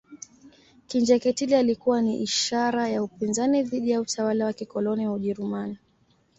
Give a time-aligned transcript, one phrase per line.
[0.87, 5.77] Kinjekitile alikuwa ni ishara ya upinzani dhidi ya utawala wa kikoloni wa ujerumani